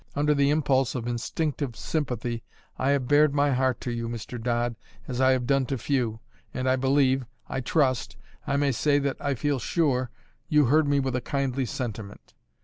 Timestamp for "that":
8.97-9.17